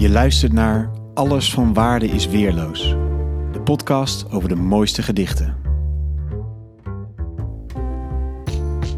[0.00, 2.88] Je luistert naar Alles van Waarde is Weerloos,
[3.52, 5.56] de podcast over de mooiste gedichten.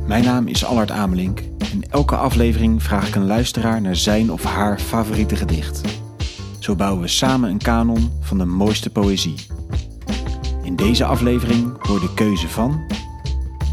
[0.06, 1.40] Mijn naam is Allard Amelink
[1.72, 5.80] en elke aflevering vraag ik een luisteraar naar zijn of haar favoriete gedicht.
[6.58, 9.34] Zo bouwen we samen een kanon van de mooiste poëzie.
[10.62, 12.80] In deze aflevering hoor de keuze van.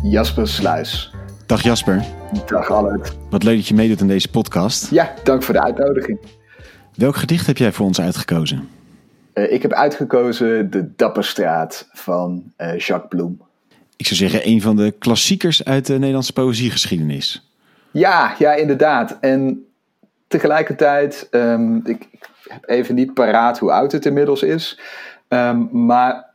[0.03, 1.13] Jasper Sluis.
[1.45, 2.05] Dag Jasper,
[2.45, 3.17] Dag Allard.
[3.29, 4.91] wat leuk dat je meedoet aan deze podcast.
[4.91, 6.19] Ja, dank voor de uitnodiging.
[6.99, 8.69] Welk gedicht heb jij voor ons uitgekozen?
[9.33, 13.41] Eh, ik heb uitgekozen De Dapperstraat van eh, Jacques Bloem.
[13.95, 17.51] Ik zou zeggen een van de klassiekers uit de Nederlandse poëziegeschiedenis.
[17.91, 19.17] Ja, ja, inderdaad.
[19.21, 19.65] En
[20.27, 24.79] tegelijkertijd, ehm, ik, ik heb even niet paraat hoe oud het inmiddels is.
[25.27, 26.25] Ehm, maar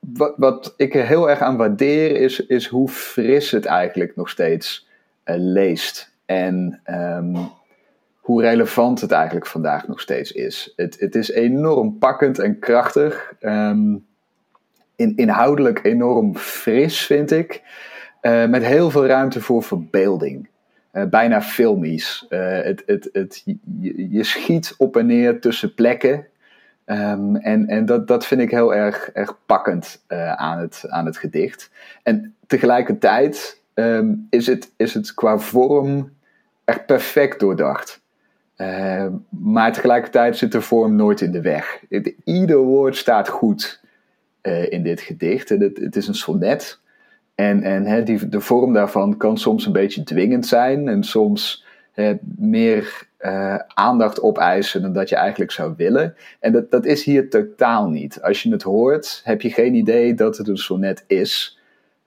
[0.00, 4.28] wat, wat ik er heel erg aan waardeer is, is hoe fris het eigenlijk nog
[4.28, 4.86] steeds
[5.22, 6.12] eh, leest.
[6.26, 7.36] En ehm,
[8.30, 10.72] hoe relevant het eigenlijk vandaag nog steeds is.
[10.76, 13.34] Het, het is enorm pakkend en krachtig.
[13.40, 13.96] Ehm,
[14.96, 17.62] in, inhoudelijk enorm fris, vind ik.
[18.20, 20.48] Eh, met heel veel ruimte voor verbeelding.
[20.90, 22.26] Eh, bijna filmisch.
[22.28, 23.42] Eh, het, het, het,
[24.10, 26.26] je, schiet op en neer tussen plekken.
[26.84, 30.04] Ehm, en en dat, dat vind ik heel erg, erg pakkend
[30.36, 31.70] aan, het, aan het gedicht.
[32.02, 36.12] En tegelijkertijd ehm, is, het, is het qua vorm
[36.64, 38.00] echt perfect doordacht.
[38.60, 41.82] Uh, maar tegelijkertijd zit de vorm nooit in de weg.
[42.24, 43.80] Ieder woord staat goed
[44.42, 45.48] uh, in dit gedicht.
[45.48, 46.80] Het, het, is een sonnet.
[47.34, 50.88] En, en die, de vorm daarvan kan soms een beetje dwingend zijn.
[50.88, 51.64] En soms
[52.36, 56.14] meer uh, aandacht opeisen dan dat je eigenlijk zou willen.
[56.40, 58.22] En dat, dat is hier totaal niet.
[58.22, 61.58] Als je het hoort, heb je geen idee dat het een sonnet is.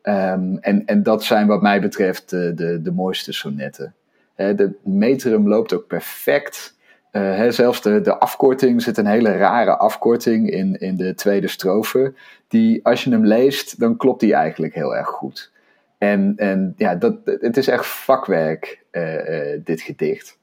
[0.03, 3.93] Um, en, en dat zijn wat mij betreft de, de, de mooiste sonnetten.
[4.35, 6.75] De metrum loopt ook perfect.
[7.11, 12.13] Hè, zelfs de, de afkorting zit een hele rare afkorting in, in de tweede strofe.
[12.47, 15.51] Die, als je hem leest, dan klopt die eigenlijk heel erg goed.
[15.97, 20.37] En, en ja, dat, het is echt vakwerk, uh, uh, dit gedicht.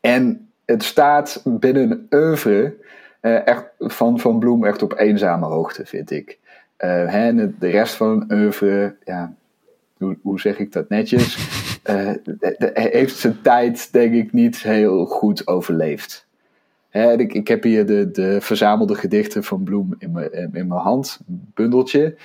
[0.00, 2.74] En het staat binnen een oeuvre
[3.20, 6.38] echt van, van Bloem echt op eenzame hoogte, vind ik.
[6.76, 9.34] hè, de rest van een oeuvre, ja,
[9.98, 11.36] hoe, hoe zeg ik dat netjes?
[11.84, 12.10] uh,
[12.72, 16.26] heeft zijn tijd, denk ik, niet heel goed overleefd.
[16.88, 20.70] Hè, ik, ik, heb hier de, de verzamelde gedichten van Bloem in mijn, in mijn
[20.70, 22.16] hand, een bundeltje.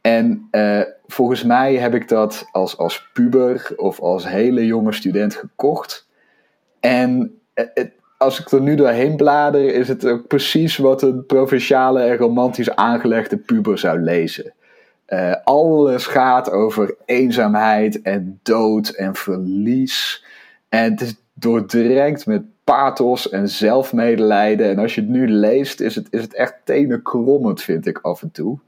[0.00, 5.34] En uh, volgens mij heb ik dat als, als puber of als hele jonge student
[5.34, 6.08] gekocht.
[6.80, 12.00] En het, als ik er nu doorheen blader, is het ook precies wat een provinciale
[12.00, 14.52] en romantisch aangelegde puber zou lezen.
[15.08, 20.24] Uh, alles gaat over eenzaamheid en dood en verlies.
[20.68, 24.68] En het is doordrenkt met pathos en zelfmedelijden.
[24.68, 28.22] En als je het nu leest, is het, is het echt tenenkrommend, vind ik af
[28.22, 28.58] en toe.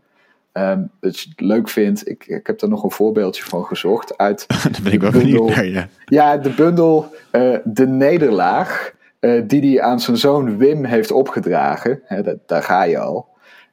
[0.52, 4.18] Um, dat je het leuk vindt, ik, ik heb er nog een voorbeeldje van gezocht.
[4.18, 5.88] Uit Daar ben ik wel benieuwd naar, ja.
[6.04, 12.02] Ja, de bundel uh, De Nederlaag, uh, die hij aan zijn zoon Wim heeft opgedragen.
[12.22, 13.28] Dat, daar ga je al.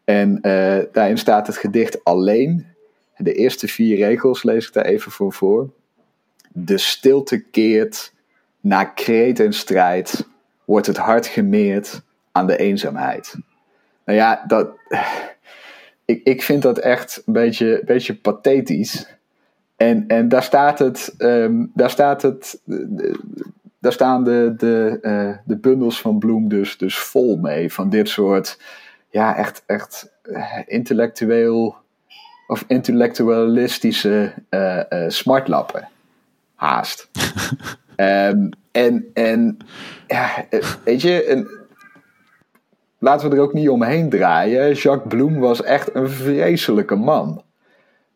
[0.07, 2.65] En uh, daarin staat het gedicht alleen.
[3.17, 5.69] De eerste vier regels lees ik daar even voor voor.
[6.51, 8.13] De stilte keert,
[8.59, 10.27] na kreet en strijd,
[10.65, 12.01] wordt het hart gemeerd
[12.31, 13.35] aan de eenzaamheid.
[14.05, 14.69] Nou ja, dat,
[16.05, 19.17] ik, ik vind dat echt een beetje, beetje pathetisch.
[19.75, 22.61] En, en daar staat het, um, daar staat het,
[23.79, 27.73] daar staan de, de, uh, de bundels van Bloem dus, dus vol mee.
[27.73, 28.57] Van dit soort
[29.09, 30.11] ja, echt, echt
[30.65, 31.75] intellectueel
[32.47, 35.87] of intellectualistische uh, uh, smartlappen.
[36.55, 37.09] Haast.
[37.95, 39.57] um, en, en
[40.07, 40.45] ja,
[40.83, 41.47] weet je, en,
[42.99, 44.73] laten we er ook niet omheen draaien.
[44.73, 47.45] Jacques Bloem was echt een vreselijke man.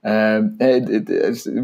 [0.02, 0.36] Uh,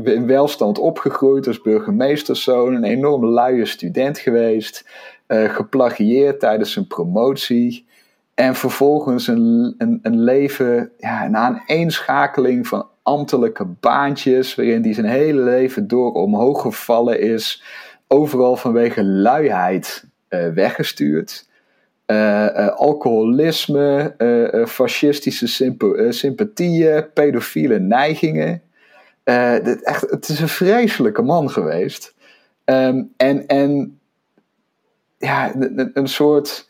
[0.03, 4.89] in welstand opgegroeid als burgemeesterszoon, een enorm luie student geweest,
[5.27, 7.86] uh, geplagieerd tijdens zijn promotie.
[8.37, 15.05] En vervolgens een, een, een leven, ja, een aaneenschakeling van ambtelijke baantjes, waarin hij zijn
[15.05, 17.63] hele leven door omhoog gevallen is,
[18.07, 21.49] overal vanwege luiheid uh, weggestuurd.
[22.07, 24.13] Uh, uh, alcoholisme,
[24.67, 28.61] fascistische symp sympathieën, pedofiele neigingen.
[29.23, 32.15] Echt, het is een vreselijke man geweest.
[32.65, 33.99] Um, en, en
[35.17, 35.55] ja,
[35.93, 36.69] een soort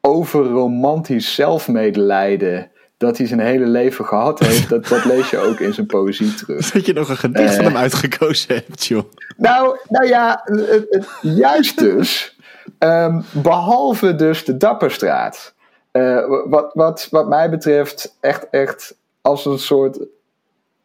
[0.00, 2.70] overromantisch zelfmedelijden
[3.00, 6.34] dat hij zijn hele leven gehad heeft, dat, dat lees je ook in zijn poëzie
[6.34, 6.70] terug.
[6.70, 9.04] Dat je nog een gedicht uh, van hem uitgekozen hebt, joh.
[9.36, 12.38] Nou, nou ja, het, het, juist dus.
[12.78, 15.54] Ehm, behalve dus de Dapperstraat.
[15.92, 19.98] Uh, wat, wat, wat mij betreft echt, echt als een soort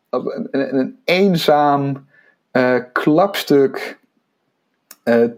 [0.10, 2.08] een, een, eenzaam
[2.52, 4.00] uh, klapstuk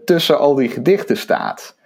[0.04, 1.76] tussen al die gedichten staat.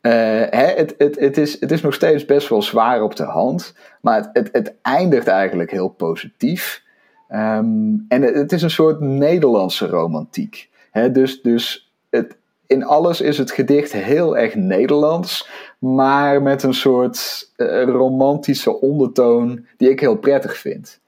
[0.00, 3.74] Hè, het, het, het, is, het is nog steeds best wel zwaar op de hand,
[4.00, 6.82] maar het, het, eindigt eigenlijk heel positief.
[7.28, 10.68] Um, en het, is een soort Nederlandse romantiek.
[10.90, 12.36] Hè, dus dus het,
[12.66, 15.48] in alles is het gedicht heel erg Nederlands,
[15.78, 21.00] maar met een soort uh, romantische ondertoon die ik heel prettig vind.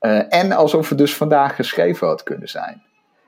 [0.00, 2.82] Uh, en alsof het dus vandaag geschreven had kunnen zijn.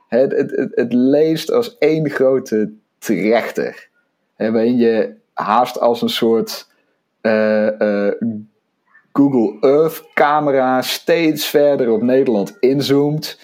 [0.07, 3.89] Het, het, het leest als één grote trechter.
[4.43, 6.67] Hè, waarin je haast als een soort
[7.21, 7.67] uh,
[9.13, 13.39] Google Earth camera steeds verder op Nederland inzoomt.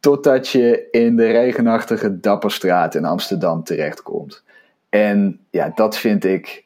[0.00, 4.44] Totdat je in de regenachtige Dapperstraat in Amsterdam terechtkomt.
[4.88, 6.64] En ja, dat vind ik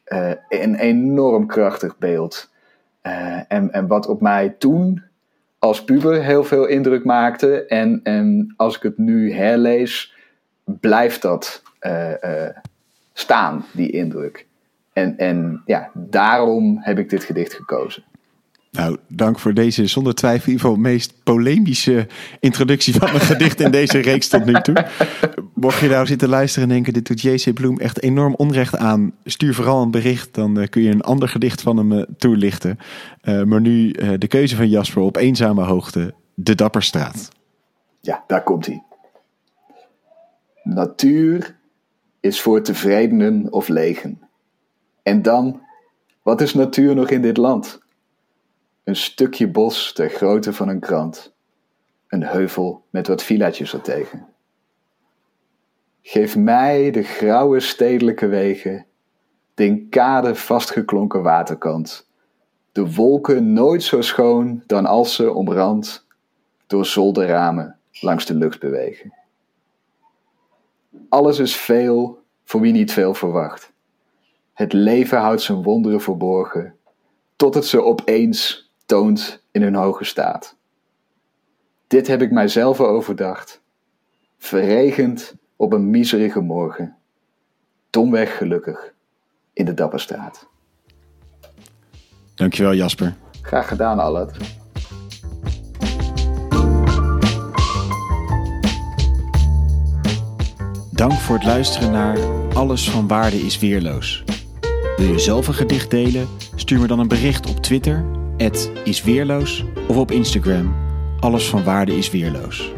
[0.49, 2.51] een enorm krachtig beeld.
[3.49, 5.03] En, en wat op mij toen
[5.59, 7.67] als puber heel veel indruk maakte.
[7.67, 10.15] En, en als ik het nu herlees,
[10.65, 11.63] blijft dat
[13.21, 14.47] staan, die indruk.
[14.93, 18.05] En, en ja, daarom heb ik dit gedicht gekozen.
[18.71, 22.07] Nou, dank voor deze zonder twijfel ieder meest polemische
[22.41, 24.87] introductie van een gedicht in deze reeks tot nu toe.
[25.55, 27.55] Mocht je nou zitten luisteren en denken, dit doet J.C.
[27.55, 31.29] Bloem echt enorm onrecht aan, stuur vooral een bericht, dan uh, kun je een ander
[31.29, 32.79] gedicht van hem uh, toelichten.
[33.23, 37.29] Uh, maar nu de keuze van Jasper op eenzame hoogte, de Dapperstraat.
[38.01, 38.83] Ja, daar komt hij.
[40.63, 41.59] Natuur
[42.21, 44.29] is voor tevredenen of legen.
[45.03, 45.63] En dan,
[46.23, 47.81] wat is natuur nog in dit land?
[48.85, 51.33] Een stukje bos ter grootte van een krant.
[52.09, 54.27] Een heuvel met wat villaatjes ertegen.
[56.03, 58.87] Geef mij de grauwe stedelijke wegen,
[59.55, 62.09] de in kade vastgeklonken waterkant.
[62.73, 66.07] De wolken nooit zo schoon dan als ze omrand
[66.67, 69.20] door zolderramen langs de lucht bewegen.
[71.09, 73.73] Alles is veel voor wie niet veel verwacht.
[74.53, 76.75] Het leven houdt zijn wonderen verborgen,
[77.37, 80.57] tot het ze opeens toont in hun hoge staat.
[81.87, 83.63] Dit heb ik mijzelf overdacht,
[84.39, 86.97] verregend op een miserige morgen,
[87.91, 88.93] domweg gelukkig
[89.53, 90.49] in de Dapperstraat.
[92.35, 93.15] Dankjewel Jasper.
[93.43, 94.60] Graag gedaan, Allard.
[101.01, 102.19] Dank voor het luisteren naar
[102.55, 104.25] Alles van Waarde is Weerloos.
[104.97, 106.29] Wil je zelf een gedicht delen?
[106.55, 108.05] Stuur me dan een bericht op Twitter
[108.85, 110.75] isweerloos of op Instagram.
[111.21, 112.73] Alles van waarde is weerloos.